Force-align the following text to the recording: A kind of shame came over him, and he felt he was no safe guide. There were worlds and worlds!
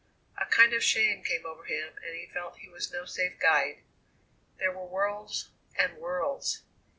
A 0.39 0.47
kind 0.47 0.73
of 0.73 0.83
shame 0.83 1.23
came 1.23 1.45
over 1.45 1.63
him, 1.65 1.93
and 2.03 2.15
he 2.15 2.25
felt 2.25 2.57
he 2.57 2.67
was 2.67 2.91
no 2.91 3.05
safe 3.05 3.37
guide. 3.39 3.83
There 4.57 4.71
were 4.75 4.87
worlds 4.87 5.49
and 5.77 5.95
worlds! 5.99 6.63